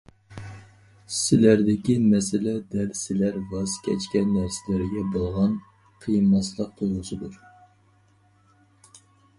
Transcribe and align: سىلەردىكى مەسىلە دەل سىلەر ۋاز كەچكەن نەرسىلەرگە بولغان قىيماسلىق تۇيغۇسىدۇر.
سىلەردىكى 1.15 1.97
مەسىلە 2.13 2.53
دەل 2.71 2.87
سىلەر 3.01 3.37
ۋاز 3.51 3.77
كەچكەن 3.89 4.33
نەرسىلەرگە 4.39 5.05
بولغان 5.13 5.55
قىيماسلىق 6.07 6.75
تۇيغۇسىدۇر. 6.83 7.39